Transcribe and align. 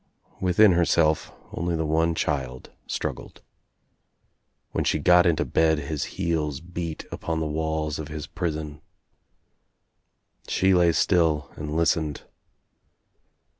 Within 0.39 0.71
herself 0.71 1.31
only 1.53 1.75
the 1.75 1.85
one 1.85 2.15
child 2.15 2.71
struggled. 2.87 3.43
When 4.71 4.83
she 4.83 4.97
got 4.97 5.27
into 5.27 5.45
bed 5.45 5.77
his 5.77 6.05
heels 6.17 6.59
beat 6.59 7.05
upon 7.11 7.39
the 7.39 7.45
walls 7.45 7.99
of 7.99 8.07
his 8.07 8.25
prison. 8.25 8.81
She 10.47 10.73
lay 10.73 10.91
still 10.93 11.51
and 11.55 11.75
listened. 11.75 12.23